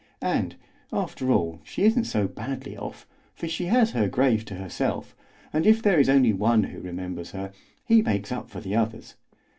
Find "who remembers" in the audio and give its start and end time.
6.63-7.29